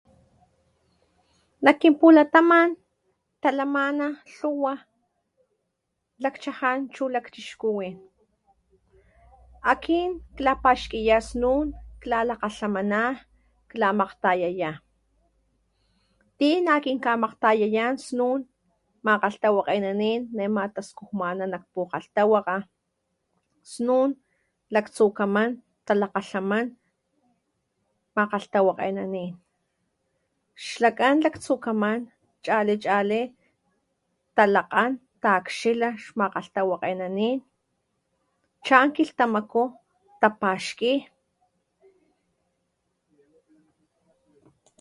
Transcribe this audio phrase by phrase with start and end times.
[1.63, 2.69] Nak kin pulataman
[3.41, 3.83] talama
[4.35, 4.73] lhuwa
[6.23, 7.95] lakchajan chu lakchixkuwin
[9.71, 11.65] akin klapaxkiya snun
[12.01, 13.01] klalakgalhamana
[13.71, 14.71] klamakgtayaya
[16.37, 18.39] ti na kin kgamaktayayan snun
[19.05, 22.57] makgalhtawakgenanin nema taskujmana nak pukgalhtawakga
[23.73, 24.09] snun
[24.73, 25.49] laktsukaman
[25.87, 26.65] talakgalhaman
[28.17, 29.31] makgalhtawakenanin.
[30.67, 31.99] xlakan laktsukaman
[32.45, 33.21] chali chali
[34.37, 34.91] talakgan
[35.23, 37.37] takxila xmakgalhtawakgenanin,
[38.65, 39.63] chan kiltamaku
[40.21, 40.93] tapaxki.